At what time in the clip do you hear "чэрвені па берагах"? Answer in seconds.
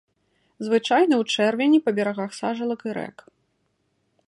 1.35-2.31